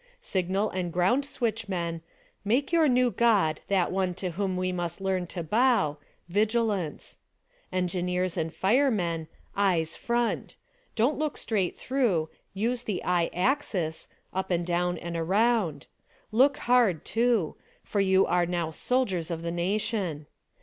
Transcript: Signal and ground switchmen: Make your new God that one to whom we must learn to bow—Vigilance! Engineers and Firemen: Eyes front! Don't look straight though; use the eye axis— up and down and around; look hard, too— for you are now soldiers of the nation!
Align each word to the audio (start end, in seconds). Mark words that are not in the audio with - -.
Signal 0.19 0.67
and 0.71 0.91
ground 0.91 1.25
switchmen: 1.27 2.01
Make 2.43 2.71
your 2.71 2.87
new 2.87 3.11
God 3.11 3.61
that 3.67 3.91
one 3.91 4.15
to 4.15 4.31
whom 4.31 4.57
we 4.57 4.71
must 4.71 4.99
learn 4.99 5.27
to 5.27 5.43
bow—Vigilance! 5.43 7.19
Engineers 7.71 8.35
and 8.35 8.51
Firemen: 8.51 9.27
Eyes 9.55 9.95
front! 9.95 10.55
Don't 10.95 11.19
look 11.19 11.37
straight 11.37 11.79
though; 11.87 12.31
use 12.55 12.81
the 12.81 13.03
eye 13.03 13.29
axis— 13.31 14.07
up 14.33 14.49
and 14.49 14.65
down 14.65 14.97
and 14.97 15.15
around; 15.15 15.85
look 16.31 16.57
hard, 16.57 17.05
too— 17.05 17.55
for 17.83 17.99
you 17.99 18.25
are 18.25 18.47
now 18.47 18.71
soldiers 18.71 19.29
of 19.29 19.43
the 19.43 19.51
nation! 19.51 20.25